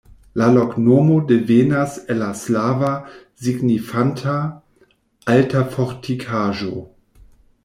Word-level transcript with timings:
La 0.41 0.45
loknomo 0.53 1.17
devenas 1.31 1.97
el 2.13 2.17
la 2.21 2.29
slava, 2.39 2.89
signifanta: 3.49 4.35
alta 5.37 5.65
fortikaĵo. 5.77 6.73